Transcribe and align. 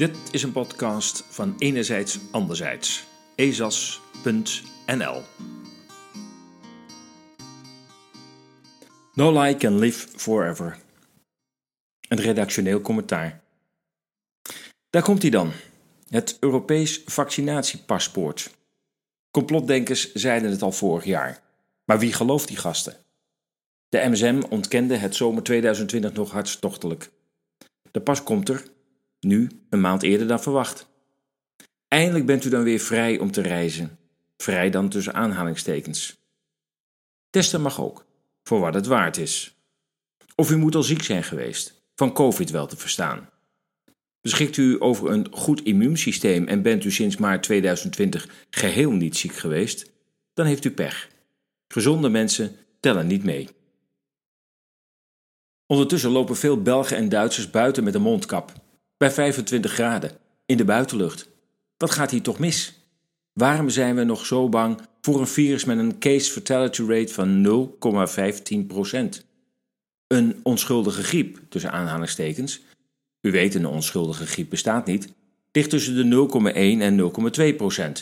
Dit 0.00 0.18
is 0.30 0.42
een 0.42 0.52
podcast 0.52 1.24
van 1.28 1.54
Enerzijds 1.58 2.18
Anderzijds. 2.30 3.06
ezas.nl 3.34 5.22
No 9.14 9.40
lie 9.40 9.56
can 9.56 9.78
live 9.78 10.08
forever. 10.08 10.78
Een 12.08 12.20
redactioneel 12.20 12.80
commentaar. 12.80 13.42
Daar 14.90 15.02
komt 15.02 15.22
hij 15.22 15.30
dan. 15.30 15.52
Het 16.08 16.36
Europees 16.40 17.02
vaccinatiepaspoort. 17.04 18.50
Complotdenkers 19.30 20.12
zeiden 20.12 20.50
het 20.50 20.62
al 20.62 20.72
vorig 20.72 21.04
jaar. 21.04 21.42
Maar 21.84 21.98
wie 21.98 22.12
gelooft 22.12 22.48
die 22.48 22.56
gasten? 22.56 22.96
De 23.88 24.08
MSM 24.08 24.42
ontkende 24.48 24.96
het 24.96 25.14
zomer 25.14 25.42
2020 25.42 26.12
nog 26.12 26.30
hartstochtelijk. 26.30 27.10
De 27.90 28.00
pas 28.00 28.22
komt 28.22 28.48
er, 28.48 28.62
nu 29.20 29.50
een 29.70 29.80
maand 29.80 30.02
eerder 30.02 30.26
dan 30.26 30.42
verwacht. 30.42 30.88
Eindelijk 31.88 32.26
bent 32.26 32.44
u 32.44 32.48
dan 32.48 32.62
weer 32.62 32.78
vrij 32.78 33.18
om 33.18 33.30
te 33.30 33.42
reizen. 33.42 33.98
Vrij 34.36 34.70
dan 34.70 34.88
tussen 34.88 35.14
aanhalingstekens. 35.14 36.18
Testen 37.30 37.60
mag 37.60 37.80
ook, 37.80 38.06
voor 38.42 38.60
wat 38.60 38.74
het 38.74 38.86
waard 38.86 39.16
is. 39.16 39.54
Of 40.34 40.50
u 40.50 40.56
moet 40.56 40.74
al 40.74 40.82
ziek 40.82 41.02
zijn 41.02 41.24
geweest, 41.24 41.82
van 41.94 42.12
COVID 42.12 42.50
wel 42.50 42.66
te 42.66 42.76
verstaan. 42.76 43.30
Beschikt 44.20 44.56
u 44.56 44.76
over 44.78 45.10
een 45.10 45.26
goed 45.30 45.62
immuunsysteem 45.62 46.46
en 46.46 46.62
bent 46.62 46.84
u 46.84 46.90
sinds 46.90 47.16
maart 47.16 47.42
2020 47.42 48.28
geheel 48.50 48.90
niet 48.90 49.16
ziek 49.16 49.34
geweest, 49.34 49.90
dan 50.34 50.46
heeft 50.46 50.64
u 50.64 50.70
pech. 50.70 51.08
Gezonde 51.68 52.08
mensen 52.08 52.56
tellen 52.80 53.06
niet 53.06 53.24
mee. 53.24 53.48
Ondertussen 55.66 56.10
lopen 56.10 56.36
veel 56.36 56.62
Belgen 56.62 56.96
en 56.96 57.08
Duitsers 57.08 57.50
buiten 57.50 57.84
met 57.84 57.94
een 57.94 58.02
mondkap, 58.02 58.52
bij 59.00 59.10
25 59.10 59.72
graden, 59.72 60.10
in 60.46 60.56
de 60.56 60.64
buitenlucht. 60.64 61.28
Wat 61.76 61.90
gaat 61.90 62.10
hier 62.10 62.22
toch 62.22 62.38
mis? 62.38 62.72
Waarom 63.32 63.68
zijn 63.68 63.94
we 63.94 64.04
nog 64.04 64.26
zo 64.26 64.48
bang 64.48 64.80
voor 65.00 65.20
een 65.20 65.26
virus 65.26 65.64
met 65.64 65.78
een 65.78 65.98
case 65.98 66.32
fatality 66.32 66.82
rate 66.82 67.12
van 67.12 67.46
0,15%? 69.20 69.26
Een 70.06 70.40
onschuldige 70.42 71.02
griep, 71.02 71.38
tussen 71.48 71.72
aanhalingstekens, 71.72 72.60
u 73.20 73.30
weet 73.30 73.54
een 73.54 73.66
onschuldige 73.66 74.26
griep 74.26 74.50
bestaat 74.50 74.86
niet, 74.86 75.12
ligt 75.52 75.70
tussen 75.70 76.10
de 76.10 76.28
0,1 76.42 76.54
en 76.80 76.98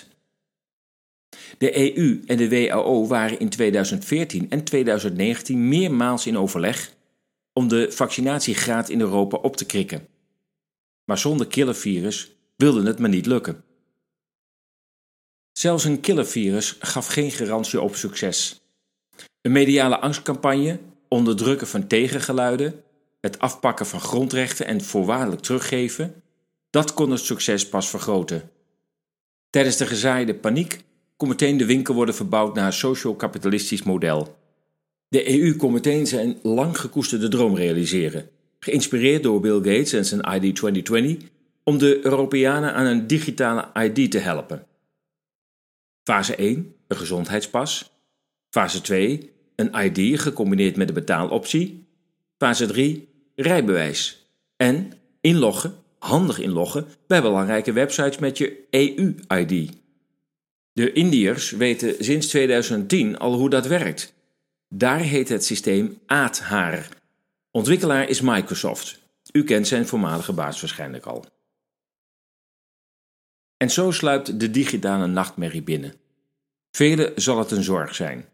0,2%. 0.05 0.07
De 1.59 1.97
EU 1.97 2.23
en 2.27 2.37
de 2.37 2.49
WHO 2.49 3.07
waren 3.07 3.39
in 3.39 3.49
2014 3.49 4.51
en 4.51 4.65
2019 4.65 5.69
meermaals 5.69 6.27
in 6.27 6.39
overleg 6.39 6.93
om 7.53 7.69
de 7.69 7.93
vaccinatiegraad 7.93 8.89
in 8.89 9.01
Europa 9.01 9.37
op 9.37 9.57
te 9.57 9.67
krikken. 9.67 10.17
Maar 11.09 11.19
zonder 11.19 11.47
killervirus 11.47 12.31
wilde 12.57 12.87
het 12.87 12.99
maar 12.99 13.09
niet 13.09 13.27
lukken. 13.27 13.65
Zelfs 15.53 15.85
een 15.85 16.01
killervirus 16.01 16.77
gaf 16.81 17.07
geen 17.07 17.31
garantie 17.31 17.81
op 17.81 17.95
succes. 17.95 18.61
Een 19.41 19.53
mediale 19.53 19.99
angstcampagne, 19.99 20.81
onderdrukken 21.09 21.67
van 21.67 21.87
tegengeluiden, 21.87 22.83
het 23.21 23.39
afpakken 23.39 23.87
van 23.87 24.01
grondrechten 24.01 24.67
en 24.67 24.81
voorwaardelijk 24.85 25.43
teruggeven, 25.43 26.23
dat 26.71 26.95
kon 26.95 27.11
het 27.11 27.21
succes 27.21 27.69
pas 27.69 27.91
vergroten. 27.91 28.51
Tijdens 29.51 29.77
de 29.77 29.87
gezaaide 29.87 30.35
paniek 30.35 30.85
kon 31.17 31.29
meteen 31.29 31.57
de 31.57 31.67
winkel 31.67 31.95
worden 31.95 32.15
verbouwd 32.15 32.55
naar 32.55 32.67
een 32.67 32.73
socio-kapitalistisch 32.73 33.83
model. 33.83 34.39
De 35.09 35.41
EU 35.41 35.57
kon 35.57 35.73
meteen 35.73 36.07
zijn 36.07 36.39
lang 36.43 36.79
gekoesterde 36.79 37.29
droom 37.29 37.57
realiseren, 37.57 38.31
geïnspireerd 38.59 39.23
door 39.23 39.41
Bill 39.41 39.57
Gates 39.57 39.93
en 39.93 40.05
zijn 40.05 40.43
ID 40.43 40.57
2020, 40.57 41.29
om 41.65 41.79
de 41.79 42.05
Europeanen 42.05 42.75
aan 42.75 42.87
een 42.87 43.07
digitale 43.07 43.69
ID 43.75 44.11
te 44.11 44.19
helpen. 44.19 44.67
Fase 46.03 46.37
1, 46.37 46.75
een 46.89 46.97
gezondheidspas. 46.97 47.91
Fase 48.51 48.81
2, 48.81 49.33
een 49.57 49.75
ID 49.85 50.21
gecombineerd 50.21 50.77
met 50.77 50.89
een 50.89 50.95
betaaloptie. 50.95 51.87
Fase 52.39 52.67
3, 52.67 53.09
rijbewijs. 53.35 54.27
En 54.57 54.93
inloggen, 55.21 55.75
handig 55.99 56.39
inloggen, 56.39 56.87
bij 57.07 57.23
belangrijke 57.23 57.73
websites 57.73 58.19
met 58.19 58.39
je 58.39 58.67
EU-ID. 58.71 59.73
De 60.73 60.93
Indiërs 60.93 61.51
weten 61.51 61.95
sinds 61.99 62.27
2010 62.27 63.19
al 63.19 63.35
hoe 63.35 63.51
dat 63.51 63.67
werkt. 63.67 64.15
Daar 64.69 65.01
heet 65.01 65.29
het 65.29 65.45
systeem 65.45 65.99
Aadhaar. 66.07 66.98
Ontwikkelaar 67.51 68.09
is 68.09 68.21
Microsoft. 68.21 68.99
U 69.33 69.45
kent 69.45 69.67
zijn 69.67 69.87
voormalige 69.87 70.33
baas 70.33 70.61
waarschijnlijk 70.61 71.07
al. 71.07 71.25
En 73.57 73.71
zo 73.71 73.91
sluipt 73.91 74.41
de 74.41 74.51
digitale 74.51 75.07
nachtmerrie 75.07 75.63
binnen. 75.63 75.95
Velen 76.71 77.13
zal 77.17 77.39
het 77.39 77.51
een 77.51 77.63
zorg 77.63 77.95
zijn. 77.95 78.29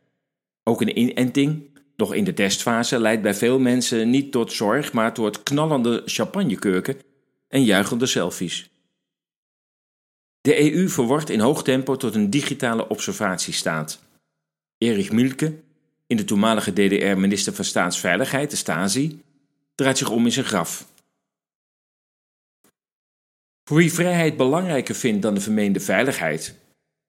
Ook 0.62 0.80
een 0.80 0.98
inenting, 0.98 1.78
nog 1.96 2.14
in 2.14 2.24
de 2.24 2.34
testfase, 2.34 2.98
leidt 2.98 3.22
bij 3.22 3.34
veel 3.34 3.58
mensen 3.58 4.10
niet 4.10 4.32
tot 4.32 4.52
zorg, 4.52 4.92
maar 4.92 5.14
tot 5.14 5.42
knallende 5.42 6.02
champagnekurken 6.04 7.00
en 7.48 7.64
juichende 7.64 8.06
selfies. 8.06 8.70
De 10.40 10.72
EU 10.72 10.88
verwordt 10.88 11.30
in 11.30 11.40
hoog 11.40 11.62
tempo 11.62 11.96
tot 11.96 12.14
een 12.14 12.30
digitale 12.30 12.88
observatiestaat. 12.88 14.02
Erich 14.78 15.12
Mielke, 15.12 15.62
in 16.14 16.20
de 16.20 16.26
toenmalige 16.26 16.72
DDR 16.72 17.18
minister 17.18 17.54
van 17.54 17.64
Staatsveiligheid, 17.64 18.50
de 18.50 18.56
Stasi, 18.56 19.22
draait 19.74 19.98
zich 19.98 20.10
om 20.10 20.24
in 20.24 20.32
zijn 20.32 20.46
graf. 20.46 20.86
Voor 23.64 23.76
wie 23.76 23.92
vrijheid 23.92 24.36
belangrijker 24.36 24.94
vindt 24.94 25.22
dan 25.22 25.34
de 25.34 25.40
vermeende 25.40 25.80
veiligheid, 25.80 26.54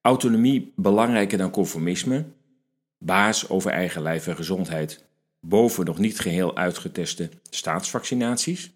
autonomie 0.01 0.73
belangrijker 0.75 1.37
dan 1.37 1.51
conformisme, 1.51 2.25
baas 2.97 3.49
over 3.49 3.71
eigen 3.71 4.01
lijf 4.01 4.27
en 4.27 4.35
gezondheid 4.35 5.03
boven 5.39 5.85
nog 5.85 5.97
niet 5.97 6.19
geheel 6.19 6.57
uitgeteste 6.57 7.29
staatsvaccinaties, 7.49 8.71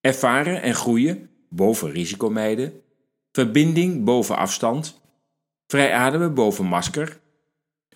ervaren 0.00 0.62
en 0.62 0.74
groeien 0.74 1.30
boven 1.48 1.90
risicomijden, 1.90 2.82
verbinding 3.32 4.04
boven 4.04 4.36
afstand, 4.36 5.00
vrij 5.66 5.92
ademen 5.92 6.34
boven 6.34 6.64
masker, 6.64 7.22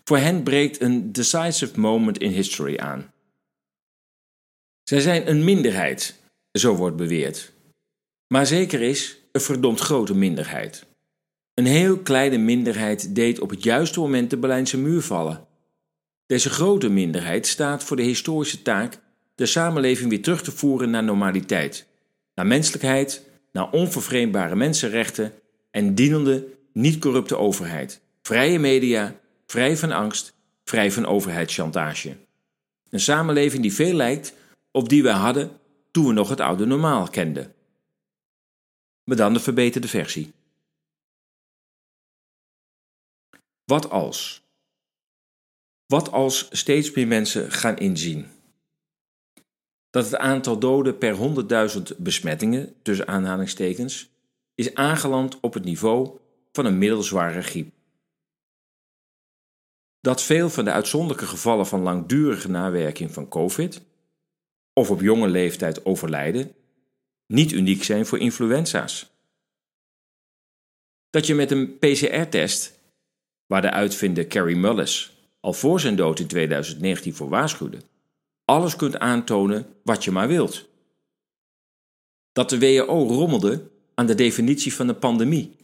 voor 0.09 0.19
hen 0.19 0.43
breekt 0.43 0.81
een 0.81 1.13
decisive 1.13 1.81
moment 1.81 2.19
in 2.19 2.31
history 2.31 2.77
aan. 2.77 3.13
Zij 4.83 5.01
zijn 5.01 5.29
een 5.29 5.45
minderheid, 5.45 6.21
zo 6.53 6.75
wordt 6.75 6.97
beweerd. 6.97 7.53
Maar 8.27 8.47
zeker 8.47 8.81
is, 8.81 9.19
een 9.33 9.41
verdomd 9.41 9.81
grote 9.81 10.15
minderheid. 10.15 10.87
Een 11.55 11.67
heel 11.67 11.99
kleine 11.99 12.39
minderheid 12.39 13.15
deed 13.15 13.41
op 13.41 13.51
het 13.51 13.63
juiste 13.63 14.01
moment 14.01 14.31
de 14.31 14.37
Berlijnse 14.37 14.79
muur 14.79 15.03
vallen. 15.03 15.47
Deze 16.27 16.51
grote 16.51 16.89
minderheid 16.89 17.47
staat 17.47 17.85
voor 17.85 17.97
de 17.97 18.03
historische 18.03 18.63
taak 18.63 19.01
de 19.35 19.47
samenleving 19.47 20.11
weer 20.11 20.23
terug 20.23 20.43
te 20.43 20.53
voeren 20.53 20.91
naar 20.91 21.05
normaliteit, 21.05 21.87
naar 22.35 22.47
menselijkheid, 22.47 23.23
naar 23.53 23.71
onvervreemdbare 23.71 24.57
mensenrechten 24.57 25.33
en 25.71 25.95
dienende, 25.95 26.47
niet-corrupte 26.73 27.37
overheid, 27.37 28.01
vrije 28.23 28.59
media, 28.59 29.21
vrij 29.51 29.77
van 29.77 29.93
angst, 29.93 30.35
vrij 30.65 30.93
van 30.93 31.07
overheidschantage. 31.07 32.17
Een 32.91 33.01
samenleving 33.01 33.63
die 33.63 33.75
veel 33.75 33.95
lijkt 33.95 34.35
op 34.71 34.89
die 34.89 35.03
wij 35.03 35.13
hadden 35.13 35.61
toen 35.91 36.07
we 36.07 36.13
nog 36.13 36.29
het 36.29 36.41
oude 36.41 36.67
normaal 36.67 37.09
kenden. 37.09 37.55
Maar 39.05 39.17
dan 39.17 39.33
de 39.33 39.41
verbeterde 39.41 39.89
versie. 39.89 40.33
Wat 43.65 43.91
als? 43.91 44.43
Wat 45.87 46.13
als 46.13 46.49
steeds 46.51 46.93
meer 46.93 47.07
mensen 47.07 47.53
gaan 47.53 47.79
inzien 47.79 48.27
dat 49.91 50.05
het 50.05 50.17
aantal 50.17 50.59
doden 50.59 50.99
per 50.99 51.17
100.000 51.77 51.97
besmettingen, 51.97 52.75
tussen 52.83 53.09
aanhalingstekens, 53.09 54.11
is 54.55 54.75
aangeland 54.75 55.41
op 55.41 55.55
het 55.55 55.65
niveau 55.65 56.19
van 56.53 56.65
een 56.65 56.79
middelzware 56.79 57.43
griep. 57.43 57.78
Dat 60.01 60.23
veel 60.23 60.51
van 60.51 60.65
de 60.65 60.73
uitzonderlijke 60.73 61.27
gevallen 61.27 61.67
van 61.67 61.83
langdurige 61.83 62.51
nawerking 62.51 63.13
van 63.13 63.29
COVID 63.29 63.83
of 64.73 64.91
op 64.91 65.01
jonge 65.01 65.29
leeftijd 65.29 65.85
overlijden 65.85 66.55
niet 67.27 67.53
uniek 67.53 67.85
zijn 67.85 68.07
voor 68.07 68.19
influenza's. 68.19 69.11
Dat 71.11 71.27
je 71.27 71.35
met 71.35 71.51
een 71.51 71.79
PCR-test, 71.79 72.79
waar 73.47 73.63
de 73.63 73.71
uitvinder 73.71 74.27
Carrie 74.27 74.57
Mullis 74.57 75.13
al 75.41 75.53
voor 75.53 75.81
zijn 75.81 75.97
dood 75.97 76.19
in 76.19 76.27
2019 76.27 77.15
voor 77.15 77.29
waarschuwde, 77.29 77.79
alles 78.45 78.77
kunt 78.77 78.99
aantonen 78.99 79.67
wat 79.83 80.05
je 80.05 80.11
maar 80.11 80.29
wilt. 80.29 80.69
Dat 82.33 82.51
de 82.51 82.59
WHO 82.59 83.07
rommelde 83.07 83.71
aan 83.95 84.07
de 84.07 84.15
definitie 84.15 84.75
van 84.75 84.87
de 84.87 84.95
pandemie, 84.95 85.57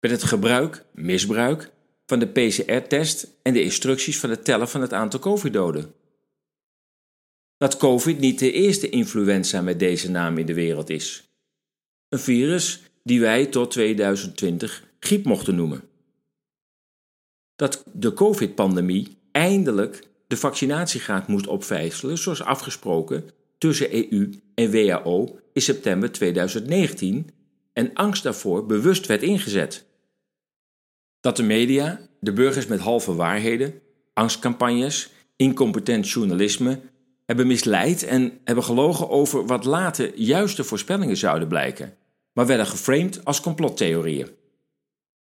met 0.00 0.10
het 0.10 0.22
gebruik, 0.22 0.84
misbruik 0.92 1.70
van 2.06 2.18
de 2.18 2.26
PCR-test 2.26 3.28
en 3.42 3.52
de 3.52 3.62
instructies 3.62 4.18
van 4.18 4.30
het 4.30 4.44
tellen 4.44 4.68
van 4.68 4.80
het 4.80 4.92
aantal 4.92 5.20
COVID-doden. 5.20 5.94
Dat 7.56 7.76
COVID 7.76 8.18
niet 8.18 8.38
de 8.38 8.52
eerste 8.52 8.88
influenza 8.88 9.62
met 9.62 9.78
deze 9.78 10.10
naam 10.10 10.38
in 10.38 10.46
de 10.46 10.54
wereld 10.54 10.90
is. 10.90 11.28
Een 12.08 12.18
virus 12.18 12.82
die 13.02 13.20
wij 13.20 13.46
tot 13.46 13.70
2020 13.70 14.84
griep 15.00 15.24
mochten 15.24 15.54
noemen. 15.54 15.82
Dat 17.56 17.84
de 17.92 18.12
COVID-pandemie 18.12 19.16
eindelijk 19.32 20.02
de 20.26 20.36
vaccinatiegraad 20.36 21.28
moest 21.28 21.46
opvijzelen, 21.46 22.18
zoals 22.18 22.42
afgesproken 22.42 23.30
tussen 23.58 24.12
EU 24.12 24.40
en 24.54 24.70
WHO 24.70 25.38
in 25.52 25.62
september 25.62 26.12
2019 26.12 27.30
en 27.72 27.94
angst 27.94 28.22
daarvoor 28.22 28.66
bewust 28.66 29.06
werd 29.06 29.22
ingezet. 29.22 29.85
Dat 31.26 31.36
de 31.36 31.42
media 31.42 32.00
de 32.20 32.32
burgers 32.32 32.66
met 32.66 32.80
halve 32.80 33.14
waarheden, 33.14 33.80
angstcampagnes, 34.12 35.10
incompetent 35.36 36.10
journalisme 36.10 36.80
hebben 37.24 37.46
misleid 37.46 38.02
en 38.02 38.40
hebben 38.44 38.64
gelogen 38.64 39.08
over 39.10 39.46
wat 39.46 39.64
later 39.64 40.12
juiste 40.14 40.64
voorspellingen 40.64 41.16
zouden 41.16 41.48
blijken, 41.48 41.94
maar 42.32 42.46
werden 42.46 42.66
geframed 42.66 43.24
als 43.24 43.40
complottheorieën. 43.40 44.28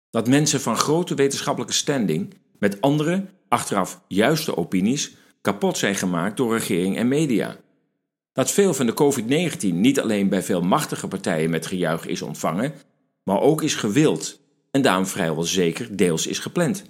Dat 0.09 0.27
mensen 0.27 0.61
van 0.61 0.77
grote 0.77 1.15
wetenschappelijke 1.15 1.75
standing 1.75 2.33
met 2.59 2.81
andere, 2.81 3.25
achteraf 3.47 4.01
juiste 4.07 4.57
opinies 4.57 5.15
kapot 5.41 5.77
zijn 5.77 5.95
gemaakt 5.95 6.37
door 6.37 6.53
regering 6.53 6.97
en 6.97 7.07
media. 7.07 7.57
Dat 8.33 8.51
veel 8.51 8.73
van 8.73 8.85
de 8.85 8.93
COVID-19 8.93 9.73
niet 9.73 9.99
alleen 9.99 10.29
bij 10.29 10.43
veel 10.43 10.61
machtige 10.61 11.07
partijen 11.07 11.49
met 11.49 11.65
gejuich 11.65 12.05
is 12.05 12.21
ontvangen, 12.21 12.73
maar 13.23 13.39
ook 13.41 13.61
is 13.61 13.75
gewild 13.75 14.40
en 14.71 14.81
daarom 14.81 15.05
vrijwel 15.05 15.43
zeker 15.43 15.95
deels 15.95 16.27
is 16.27 16.39
gepland. 16.39 16.83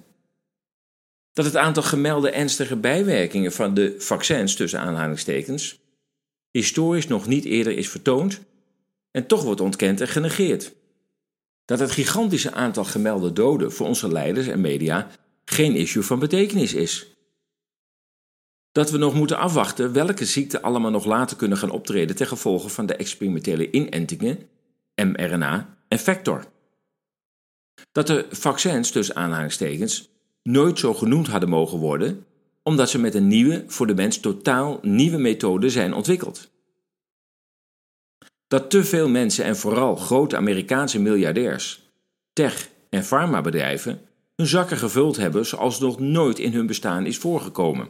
Dat 1.33 1.45
het 1.45 1.57
aantal 1.57 1.83
gemelde 1.83 2.31
ernstige 2.31 2.75
bijwerkingen 2.75 3.51
van 3.51 3.73
de 3.73 3.95
vaccins 3.97 4.55
tussen 4.55 4.79
aanhalingstekens 4.79 5.79
historisch 6.51 7.07
nog 7.07 7.27
niet 7.27 7.45
eerder 7.45 7.77
is 7.77 7.89
vertoond 7.89 8.41
en 9.11 9.27
toch 9.27 9.43
wordt 9.43 9.61
ontkend 9.61 10.01
en 10.01 10.07
genegeerd. 10.07 10.73
Dat 11.65 11.79
het 11.79 11.91
gigantische 11.91 12.51
aantal 12.51 12.83
gemelde 12.83 13.33
doden 13.33 13.71
voor 13.71 13.87
onze 13.87 14.11
leiders 14.11 14.47
en 14.47 14.61
media 14.61 15.07
geen 15.45 15.75
issue 15.75 16.03
van 16.03 16.19
betekenis 16.19 16.73
is. 16.73 17.07
Dat 18.71 18.91
we 18.91 18.97
nog 18.97 19.13
moeten 19.13 19.37
afwachten 19.37 19.93
welke 19.93 20.25
ziekten 20.25 20.61
allemaal 20.61 20.91
nog 20.91 21.05
later 21.05 21.37
kunnen 21.37 21.57
gaan 21.57 21.69
optreden 21.69 22.15
ten 22.15 22.27
gevolge 22.27 22.69
van 22.69 22.85
de 22.85 22.95
experimentele 22.95 23.71
inentingen, 23.71 24.49
mRNA 24.95 25.77
en 25.87 25.99
vector. 25.99 26.45
Dat 27.91 28.07
de 28.07 28.25
vaccins, 28.29 28.91
tussen 28.91 29.15
aanhalingstekens, 29.15 30.09
nooit 30.43 30.79
zo 30.79 30.93
genoemd 30.93 31.27
hadden 31.27 31.49
mogen 31.49 31.79
worden, 31.79 32.25
omdat 32.63 32.89
ze 32.89 32.99
met 32.99 33.15
een 33.15 33.27
nieuwe, 33.27 33.63
voor 33.67 33.87
de 33.87 33.95
mens 33.95 34.19
totaal 34.19 34.79
nieuwe 34.81 35.17
methode 35.17 35.69
zijn 35.69 35.93
ontwikkeld. 35.93 36.49
Dat 38.47 38.69
te 38.69 38.83
veel 38.83 39.09
mensen 39.09 39.45
en 39.45 39.57
vooral 39.57 39.95
grote 39.95 40.37
Amerikaanse 40.37 40.99
miljardairs, 40.99 41.89
tech- 42.33 42.69
en 42.89 43.03
farmabedrijven 43.03 44.01
hun 44.35 44.47
zakken 44.47 44.77
gevuld 44.77 45.17
hebben 45.17 45.45
zoals 45.45 45.79
nog 45.79 45.99
nooit 45.99 46.39
in 46.39 46.53
hun 46.53 46.65
bestaan 46.65 47.05
is 47.05 47.17
voorgekomen. 47.17 47.89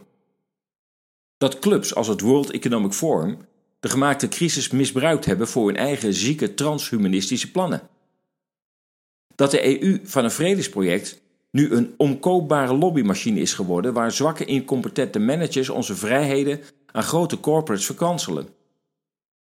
Dat 1.37 1.59
clubs 1.59 1.95
als 1.95 2.07
het 2.07 2.21
World 2.21 2.51
Economic 2.51 2.93
Forum 2.93 3.37
de 3.79 3.89
gemaakte 3.89 4.27
crisis 4.27 4.69
misbruikt 4.69 5.25
hebben 5.25 5.47
voor 5.47 5.67
hun 5.67 5.75
eigen 5.75 6.13
zieke 6.13 6.53
transhumanistische 6.53 7.51
plannen. 7.51 7.89
Dat 9.35 9.51
de 9.51 9.83
EU 9.83 9.99
van 10.03 10.23
een 10.23 10.31
vredesproject 10.31 11.21
nu 11.51 11.71
een 11.71 11.93
omkoopbare 11.97 12.73
lobbymachine 12.73 13.39
is 13.39 13.53
geworden 13.53 13.93
waar 13.93 14.11
zwakke 14.11 14.45
incompetente 14.45 15.19
managers 15.19 15.69
onze 15.69 15.95
vrijheden 15.95 16.59
aan 16.91 17.03
grote 17.03 17.39
corporates 17.39 17.85
verkanselen. 17.85 18.47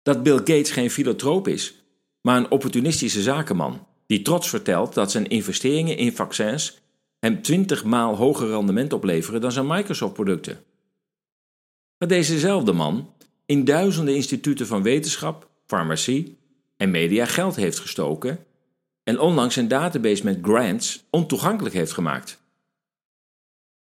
Dat 0.02 0.24
Bill 0.24 0.38
Gates 0.38 0.72
geen 0.72 0.92
filantroop 0.92 1.48
is, 1.48 1.84
maar 2.22 2.38
een 2.38 2.52
opportunistische 2.52 3.22
zakenman 3.22 3.88
die 4.06 4.22
trots 4.22 4.50
vertelt 4.50 4.94
dat 4.94 5.12
zijn 5.12 5.28
investeringen 5.28 5.98
in 5.98 6.16
vaccins 6.16 6.80
hem 7.20 7.42
20 7.42 7.84
maal 7.84 8.16
hoger 8.16 8.48
rendement 8.48 8.94
opleveren 8.94 9.42
dan 9.42 9.52
zijn 9.52 9.68
Microsoft-producten. 9.68 10.64
Dat 11.98 12.10
dezezelfde 12.10 12.74
man 12.74 13.14
in 13.46 13.66
duizenden 13.66 14.16
instituten 14.16 14.68
van 14.68 14.84
wetenschap, 14.84 15.48
farmacie 15.66 16.38
en 16.78 16.92
media 16.92 17.26
geld 17.26 17.56
heeft 17.56 17.80
gestoken 17.80 18.46
en 19.09 19.19
onlangs 19.19 19.56
een 19.56 19.67
database 19.67 20.23
met 20.23 20.38
grants 20.41 21.03
ontoegankelijk 21.09 21.75
heeft 21.75 21.91
gemaakt. 21.91 22.41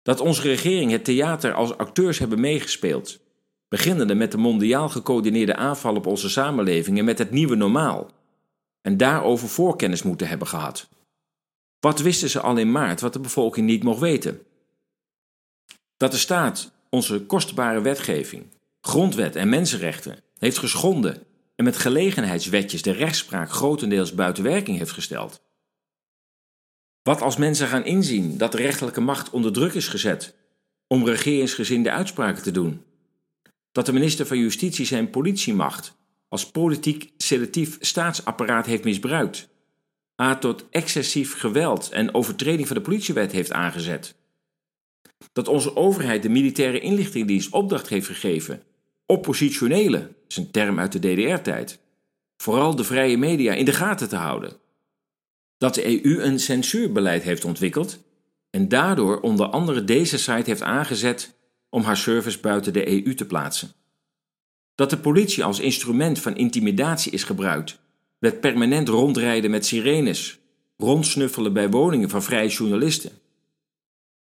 Dat 0.02 0.20
onze 0.20 0.42
regering 0.42 0.92
het 0.92 1.04
theater 1.04 1.54
als 1.54 1.78
acteurs 1.78 2.20
hebben 2.20 2.40
meegespeeld, 2.40 3.20
beginnende 3.68 4.16
met 4.16 4.32
de 4.32 4.38
mondiaal 4.38 4.90
gecoördineerde 4.90 5.56
aanval 5.56 5.96
op 5.96 6.06
onze 6.06 6.30
samenlevingen 6.30 7.06
met 7.06 7.18
het 7.18 7.32
nieuwe 7.32 7.56
normaal, 7.56 8.12
en 8.82 8.98
daarover 8.98 9.48
voorkennis 9.48 10.04
moeten 10.04 10.28
hebben 10.28 10.48
gehad. 10.48 10.90
Wat 11.80 12.00
wisten 12.00 12.30
ze 12.30 12.42
al 12.42 12.58
in 12.58 12.72
maart 12.72 13.02
wat 13.02 13.14
de 13.14 13.20
bevolking 13.20 13.68
niet 13.68 13.84
mocht 13.84 14.00
weten? 14.00 14.42
Dat 15.98 16.12
de 16.12 16.18
staat 16.18 16.72
onze 16.90 17.26
kostbare 17.26 17.82
wetgeving, 17.82 18.46
grondwet 18.82 19.36
en 19.36 19.50
mensenrechten 19.50 20.20
heeft 20.38 20.58
geschonden 20.58 21.24
en 21.62 21.68
met 21.68 21.78
gelegenheidswetjes 21.78 22.82
de 22.82 22.92
rechtspraak 22.92 23.52
grotendeels 23.52 24.14
buiten 24.14 24.44
werking 24.44 24.78
heeft 24.78 24.92
gesteld. 24.92 25.42
Wat 27.02 27.22
als 27.22 27.38
mensen 27.38 27.68
gaan 27.68 27.86
inzien 27.86 28.38
dat 28.38 28.52
de 28.52 28.58
rechterlijke 28.58 29.02
macht 29.02 29.30
onder 29.30 29.54
druk 29.54 29.74
is 29.74 29.88
gezet 29.88 30.36
om 30.88 31.06
regeringsgezinde 31.06 31.92
uitspraken 31.92 32.44
te 32.44 32.52
doen? 32.52 32.84
Dat 33.72 33.86
de 33.86 33.94
minister 33.94 34.26
van 34.26 34.38
Justitie 34.38 34.86
zijn 34.86 35.10
politiemacht 35.10 35.94
als 36.28 36.52
politiek 36.52 37.12
selectief 37.18 37.78
staatsapparaat 37.80 38.66
heeft 38.66 38.84
misbruikt, 38.84 39.50
a 40.22 40.36
tot 40.36 40.66
excessief 40.70 41.40
geweld 41.40 41.90
en 41.90 42.14
overtreding 42.14 42.68
van 42.68 42.76
de 42.76 42.84
politiewet 42.84 43.32
heeft 43.32 43.52
aangezet? 43.52 44.16
Dat 45.32 45.48
onze 45.48 45.76
overheid 45.76 46.22
de 46.22 46.30
militaire 46.30 46.80
inlichtingendienst 46.80 47.52
opdracht 47.52 47.90
heeft 47.90 48.08
gegeven 48.08 48.64
oppositionelen, 49.06 50.02
dat 50.02 50.21
een 50.38 50.52
term 50.52 50.80
uit 50.80 50.92
de 50.92 51.00
DDR-tijd, 51.00 51.80
vooral 52.38 52.76
de 52.76 52.84
vrije 52.84 53.18
media 53.18 53.54
in 53.54 53.66
de 53.66 53.74
gaten 53.74 54.10
te 54.10 54.16
houden. 54.16 54.54
Dat 55.58 55.76
de 55.76 56.06
EU 56.06 56.22
een 56.22 56.40
censuurbeleid 56.40 57.24
heeft 57.24 57.46
ontwikkeld 57.46 58.00
en 58.50 58.68
daardoor 58.68 59.20
onder 59.20 59.46
andere 59.46 59.84
deze 59.84 60.18
site 60.18 60.50
heeft 60.50 60.62
aangezet 60.62 61.34
om 61.70 61.84
haar 61.84 61.98
service 61.98 62.40
buiten 62.40 62.74
de 62.74 62.88
EU 62.88 63.14
te 63.14 63.26
plaatsen. 63.26 63.72
Dat 64.76 64.90
de 64.90 64.98
politie 64.98 65.44
als 65.44 65.60
instrument 65.60 66.20
van 66.20 66.36
intimidatie 66.36 67.12
is 67.12 67.24
gebruikt, 67.24 67.80
met 68.20 68.40
permanent 68.40 68.88
rondrijden 68.88 69.52
met 69.52 69.66
sirenes, 69.66 70.40
rondsnuffelen 70.78 71.54
bij 71.54 71.70
woningen 71.70 72.10
van 72.10 72.24
vrije 72.24 72.50
journalisten. 72.50 73.12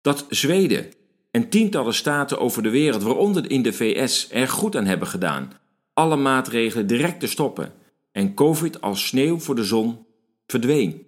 Dat 0.02 0.26
Zweden 0.30 0.92
en 1.32 1.50
tientallen 1.50 1.94
staten 1.94 2.40
over 2.40 2.64
de 2.64 2.70
wereld, 2.70 3.04
waaronder 3.04 3.52
in 3.52 3.62
de 3.62 3.74
VS, 3.74 4.28
er 4.32 4.48
goed 4.48 4.76
aan 4.76 4.86
hebben 4.86 5.08
gedaan 5.08 5.52
alle 5.98 6.16
maatregelen 6.16 6.88
direct 6.88 7.20
te 7.20 7.28
stoppen 7.28 7.74
en 8.12 8.34
COVID 8.34 8.82
als 8.82 9.08
sneeuw 9.08 9.40
voor 9.40 9.56
de 9.56 9.64
zon 9.64 10.06
verdween. 10.48 11.08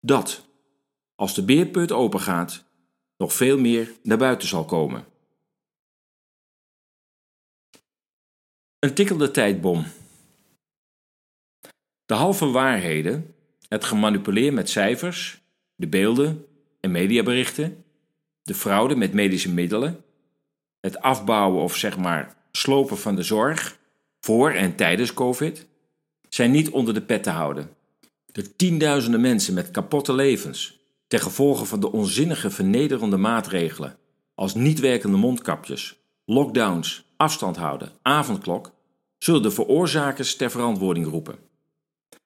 Dat, 0.00 0.48
als 1.14 1.34
de 1.34 1.44
beerput 1.44 1.92
opengaat, 1.92 2.64
nog 3.16 3.32
veel 3.32 3.58
meer 3.58 3.92
naar 4.02 4.18
buiten 4.18 4.48
zal 4.48 4.64
komen. 4.64 5.04
Een 8.78 8.94
tikkelde 8.94 9.30
tijdbom. 9.30 9.84
De 12.04 12.14
halve 12.14 12.46
waarheden, 12.46 13.34
het 13.68 13.84
gemanipuleer 13.84 14.52
met 14.52 14.70
cijfers, 14.70 15.42
de 15.74 15.88
beelden 15.88 16.46
en 16.80 16.90
mediaberichten, 16.90 17.84
de 18.42 18.54
fraude 18.54 18.96
met 18.96 19.12
medische 19.12 19.52
middelen, 19.52 20.04
het 20.80 20.98
afbouwen 20.98 21.62
of 21.62 21.76
zeg 21.76 21.98
maar 21.98 22.37
slopen 22.58 22.98
van 22.98 23.16
de 23.16 23.22
zorg 23.22 23.78
voor 24.20 24.50
en 24.50 24.76
tijdens 24.76 25.14
COVID 25.14 25.66
zijn 26.28 26.50
niet 26.50 26.70
onder 26.70 26.94
de 26.94 27.02
pet 27.02 27.22
te 27.22 27.30
houden. 27.30 27.70
De 28.26 28.56
tienduizenden 28.56 29.20
mensen 29.20 29.54
met 29.54 29.70
kapotte 29.70 30.12
levens 30.12 30.78
ten 31.06 31.20
gevolge 31.20 31.64
van 31.64 31.80
de 31.80 31.92
onzinnige 31.92 32.50
vernederende 32.50 33.16
maatregelen 33.16 33.96
als 34.34 34.54
niet 34.54 34.80
werkende 34.80 35.16
mondkapjes, 35.16 35.98
lockdowns, 36.24 37.04
afstand 37.16 37.56
houden, 37.56 37.92
avondklok, 38.02 38.72
zullen 39.18 39.42
de 39.42 39.50
veroorzakers 39.50 40.36
ter 40.36 40.50
verantwoording 40.50 41.06
roepen. 41.06 41.38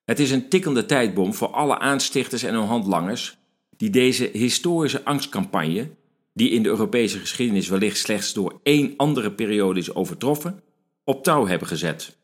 Het 0.05 0.19
is 0.19 0.31
een 0.31 0.49
tikkende 0.49 0.85
tijdbom 0.85 1.33
voor 1.33 1.47
alle 1.47 1.79
aanstichters 1.79 2.43
en 2.43 2.53
hun 2.53 2.67
handlangers 2.67 3.37
die 3.77 3.89
deze 3.89 4.29
historische 4.33 5.05
angstcampagne 5.05 5.89
die 6.33 6.49
in 6.49 6.63
de 6.63 6.69
Europese 6.69 7.19
geschiedenis 7.19 7.67
wellicht 7.67 7.97
slechts 7.97 8.33
door 8.33 8.59
één 8.63 8.93
andere 8.97 9.31
periode 9.31 9.79
is 9.79 9.93
overtroffen, 9.93 10.63
op 11.03 11.23
touw 11.23 11.47
hebben 11.47 11.67
gezet. 11.67 12.17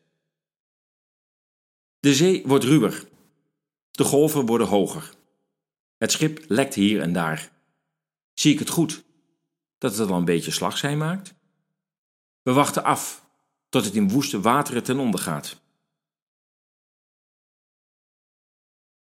De 2.00 2.14
zee 2.14 2.42
wordt 2.46 2.64
ruwer. 2.64 3.08
De 3.90 4.04
golven 4.04 4.46
worden 4.46 4.66
hoger. 4.66 5.10
Het 5.96 6.12
schip 6.12 6.44
lekt 6.48 6.74
hier 6.74 7.00
en 7.00 7.12
daar. 7.12 7.52
Zie 8.34 8.52
ik 8.52 8.58
het 8.58 8.68
goed 8.68 9.04
dat 9.78 9.96
het 9.96 10.10
al 10.10 10.16
een 10.16 10.24
beetje 10.24 10.50
slagzij 10.50 10.96
maakt? 10.96 11.34
We 12.42 12.52
wachten 12.52 12.84
af 12.84 13.24
tot 13.68 13.84
het 13.84 13.94
in 13.94 14.08
woeste 14.08 14.40
wateren 14.40 14.82
ten 14.82 14.98
onder 14.98 15.20
gaat. 15.20 15.60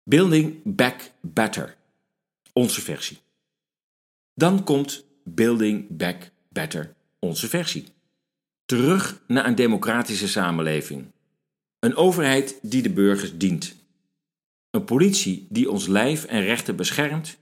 Building 0.03 0.61
Back 0.65 1.13
Better, 1.21 1.77
onze 2.53 2.81
versie. 2.81 3.19
Dan 4.35 4.65
komt 4.65 5.05
Building 5.25 5.87
Back 5.89 6.31
Better, 6.49 6.95
onze 7.19 7.49
versie. 7.49 7.85
Terug 8.65 9.23
naar 9.27 9.47
een 9.47 9.55
democratische 9.55 10.29
samenleving. 10.29 11.13
Een 11.79 11.97
overheid 11.97 12.59
die 12.63 12.83
de 12.83 12.91
burgers 12.91 13.39
dient. 13.39 13.75
Een 14.71 14.85
politie 14.85 15.47
die 15.49 15.71
ons 15.71 15.87
lijf 15.87 16.25
en 16.25 16.43
rechten 16.43 16.77
beschermt 16.77 17.39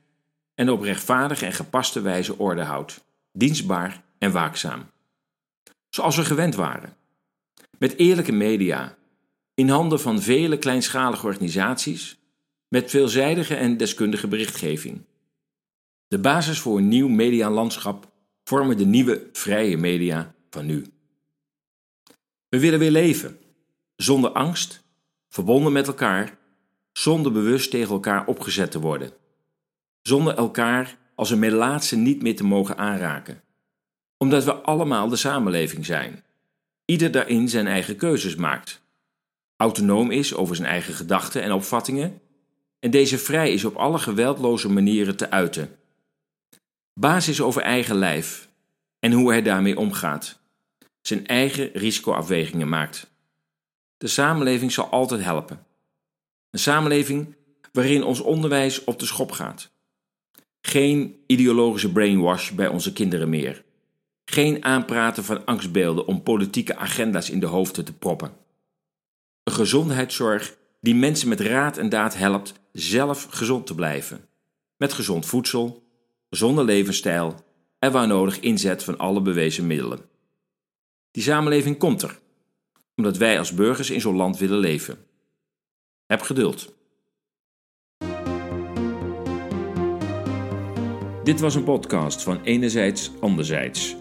en 0.54 0.70
op 0.70 0.80
rechtvaardige 0.80 1.46
en 1.46 1.52
gepaste 1.52 2.00
wijze 2.00 2.38
orde 2.38 2.62
houdt, 2.62 3.04
dienstbaar 3.32 4.02
en 4.18 4.32
waakzaam. 4.32 4.90
Zoals 5.88 6.16
we 6.16 6.24
gewend 6.24 6.54
waren. 6.54 6.96
Met 7.78 7.96
eerlijke 7.96 8.32
media, 8.32 8.96
in 9.54 9.68
handen 9.68 10.00
van 10.00 10.22
vele 10.22 10.58
kleinschalige 10.58 11.26
organisaties, 11.26 12.18
met 12.68 12.90
veelzijdige 12.90 13.54
en 13.54 13.76
deskundige 13.76 14.28
berichtgeving. 14.28 15.00
De 16.08 16.18
basis 16.18 16.58
voor 16.58 16.78
een 16.78 16.88
nieuw 16.88 17.08
medialandschap 17.08 18.10
vormen 18.44 18.76
de 18.76 18.86
nieuwe 18.86 19.28
vrije 19.32 19.76
media 19.76 20.34
van 20.50 20.66
nu. 20.66 20.86
We 22.48 22.60
willen 22.60 22.78
weer 22.78 22.90
leven, 22.90 23.38
zonder 23.96 24.30
angst, 24.30 24.84
verbonden 25.28 25.72
met 25.72 25.86
elkaar, 25.86 26.38
zonder 26.92 27.32
bewust 27.32 27.70
tegen 27.70 27.92
elkaar 27.92 28.26
opgezet 28.26 28.70
te 28.70 28.80
worden, 28.80 29.12
zonder 30.02 30.36
elkaar 30.36 30.98
als 31.14 31.30
een 31.30 31.38
melaatse 31.38 31.96
niet 31.96 32.22
meer 32.22 32.36
te 32.36 32.44
mogen 32.44 32.76
aanraken, 32.76 33.42
omdat 34.16 34.44
we 34.44 34.54
allemaal 34.54 35.08
de 35.08 35.16
samenleving 35.16 35.86
zijn, 35.86 36.24
ieder 36.84 37.10
daarin 37.10 37.48
zijn 37.48 37.66
eigen 37.66 37.96
keuzes 37.96 38.34
maakt, 38.34 38.80
autonoom 39.56 40.10
is 40.10 40.34
over 40.34 40.56
zijn 40.56 40.68
eigen 40.68 40.94
gedachten 40.94 41.42
en 41.42 41.52
opvattingen 41.52 42.20
en 42.80 42.90
deze 42.90 43.18
vrij 43.18 43.52
is 43.52 43.64
op 43.64 43.76
alle 43.76 43.98
geweldloze 43.98 44.68
manieren 44.68 45.16
te 45.16 45.30
uiten. 45.30 45.78
Basis 47.00 47.40
over 47.40 47.62
eigen 47.62 47.96
lijf 47.96 48.48
en 48.98 49.12
hoe 49.12 49.30
hij 49.30 49.42
daarmee 49.42 49.78
omgaat, 49.78 50.38
zijn 51.00 51.26
eigen 51.26 51.70
risicoafwegingen 51.72 52.68
maakt. 52.68 53.10
De 53.96 54.06
samenleving 54.06 54.72
zal 54.72 54.88
altijd 54.88 55.22
helpen. 55.22 55.66
Een 56.50 56.58
samenleving 56.58 57.36
waarin 57.72 58.02
ons 58.02 58.20
onderwijs 58.20 58.84
op 58.84 58.98
de 58.98 59.06
schop 59.06 59.32
gaat. 59.32 59.70
Geen 60.60 61.22
ideologische 61.26 61.92
brainwash 61.92 62.50
bij 62.50 62.68
onze 62.68 62.92
kinderen 62.92 63.28
meer. 63.28 63.64
Geen 64.24 64.64
aanpraten 64.64 65.24
van 65.24 65.44
angstbeelden 65.44 66.06
om 66.06 66.22
politieke 66.22 66.76
agenda's 66.76 67.30
in 67.30 67.40
de 67.40 67.46
hoofden 67.46 67.84
te 67.84 67.92
proppen. 67.92 68.32
Een 69.42 69.52
gezondheidszorg 69.52 70.56
die 70.80 70.94
mensen 70.94 71.28
met 71.28 71.40
raad 71.40 71.76
en 71.76 71.88
daad 71.88 72.16
helpt 72.16 72.52
zelf 72.72 73.26
gezond 73.30 73.66
te 73.66 73.74
blijven. 73.74 74.28
Met 74.76 74.92
gezond 74.92 75.26
voedsel, 75.26 75.86
gezonde 76.30 76.64
levensstijl 76.64 77.34
en 77.78 77.92
waar 77.92 78.06
nodig 78.06 78.40
inzet 78.40 78.84
van 78.84 78.98
alle 78.98 79.22
bewezen 79.22 79.66
middelen. 79.66 80.00
Die 81.10 81.22
samenleving 81.22 81.78
komt 81.78 82.02
er, 82.02 82.18
omdat 82.96 83.16
wij 83.16 83.38
als 83.38 83.54
burgers 83.54 83.90
in 83.90 84.00
zo'n 84.00 84.16
land 84.16 84.38
willen 84.38 84.58
leven. 84.58 84.98
Heb 86.06 86.20
geduld. 86.20 86.76
Dit 91.24 91.40
was 91.40 91.54
een 91.54 91.64
podcast 91.64 92.22
van 92.22 92.42
Enerzijds 92.42 93.10
Anderzijds. 93.20 93.96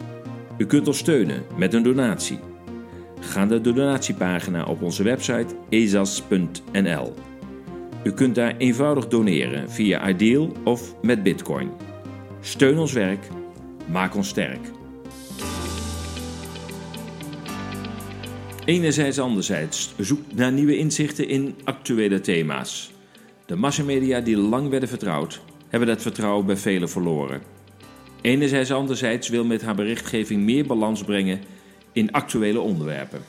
U 0.57 0.65
kunt 0.65 0.87
ons 0.87 0.97
steunen 0.97 1.43
met 1.57 1.73
een 1.73 1.83
donatie. 1.83 2.39
Ga 3.19 3.45
naar 3.45 3.61
de 3.61 3.73
donatiepagina 3.73 4.65
op 4.65 4.81
onze 4.81 5.03
website 5.03 5.55
ezas.nl. 5.69 7.13
U 8.03 8.11
kunt 8.11 8.35
daar 8.35 8.57
eenvoudig 8.57 9.07
doneren 9.07 9.71
via 9.71 10.09
Ideal 10.09 10.51
of 10.63 11.01
met 11.01 11.23
Bitcoin. 11.23 11.71
Steun 12.47 12.77
ons 12.77 12.93
werk, 12.93 13.27
maak 13.87 14.15
ons 14.15 14.27
sterk. 14.27 14.59
Enerzijds, 18.65 19.19
anderzijds 19.19 19.93
zoek 19.97 20.19
naar 20.33 20.51
nieuwe 20.51 20.77
inzichten 20.77 21.27
in 21.27 21.55
actuele 21.63 22.19
thema's. 22.19 22.91
De 23.45 23.55
massamedia 23.55 24.19
die 24.19 24.37
lang 24.37 24.69
werden 24.69 24.89
vertrouwd, 24.89 25.41
hebben 25.67 25.87
dat 25.87 26.01
vertrouwen 26.01 26.45
bij 26.45 26.57
velen 26.57 26.89
verloren. 26.89 27.41
Enerzijds, 28.21 28.71
anderzijds 28.71 29.29
wil 29.29 29.45
met 29.45 29.61
haar 29.61 29.75
berichtgeving 29.75 30.43
meer 30.43 30.65
balans 30.65 31.03
brengen 31.03 31.39
in 31.91 32.11
actuele 32.11 32.59
onderwerpen. 32.59 33.21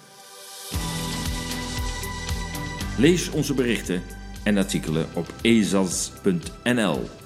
Lees 2.99 3.31
onze 3.31 3.55
berichten 3.55 4.03
en 4.45 4.57
artikelen 4.57 5.07
op 5.15 5.27
ezas.nl. 5.43 7.18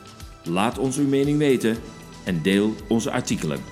Laat 0.45 0.79
ons 0.79 0.97
uw 0.97 1.09
mening 1.09 1.39
weten 1.39 1.77
en 2.25 2.43
deel 2.43 2.75
onze 2.87 3.11
artikelen. 3.11 3.72